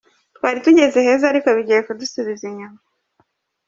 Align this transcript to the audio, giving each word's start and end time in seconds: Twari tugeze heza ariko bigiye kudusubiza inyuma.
Twari 0.37 0.59
tugeze 0.65 0.97
heza 1.07 1.25
ariko 1.31 1.47
bigiye 1.57 1.81
kudusubiza 1.87 2.43
inyuma. 2.49 2.79